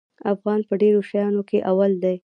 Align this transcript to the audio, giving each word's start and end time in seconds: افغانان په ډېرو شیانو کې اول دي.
افغانان 0.33 0.61
په 0.69 0.73
ډېرو 0.81 0.99
شیانو 1.09 1.41
کې 1.49 1.59
اول 1.69 1.91
دي. 2.03 2.15